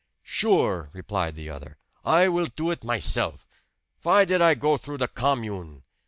[0.23, 1.77] "Sure!" replied the other.
[2.03, 3.45] "I will do it myself.
[4.01, 5.83] Vy did I go through the Commune?"